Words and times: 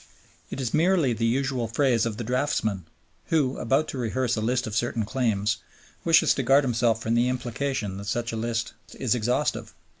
It 0.49 0.59
is 0.59 0.73
merely 0.73 1.13
the 1.13 1.27
usual 1.27 1.67
phrase 1.67 2.07
of 2.07 2.17
the 2.17 2.23
draftsman, 2.23 2.85
who, 3.27 3.59
about 3.59 3.87
to 3.89 3.99
rehearse 3.99 4.35
a 4.35 4.41
list 4.41 4.65
of 4.65 4.75
certain 4.75 5.05
claims, 5.05 5.57
wishes 6.03 6.33
to 6.33 6.41
guard 6.41 6.63
himself 6.63 6.99
from 7.03 7.13
the 7.13 7.29
implication 7.29 7.97
that 7.97 8.05
such 8.07 8.33
list 8.33 8.73
is 8.97 9.13
exhaustive. 9.13 9.75